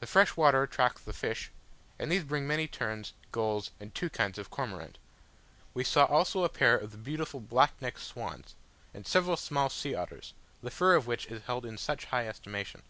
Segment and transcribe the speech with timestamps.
[0.00, 1.50] The fresh water attracts the fish,
[1.98, 4.96] and these bring many terns, gulls, and two kinds of cormorant.
[5.74, 8.54] We saw also a pair of the beautiful black necked swans,
[8.94, 12.80] and several small sea otters, the fur of which is held in such high estimation.